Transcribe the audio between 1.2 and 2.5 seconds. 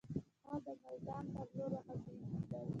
پر لور وخوځېدی.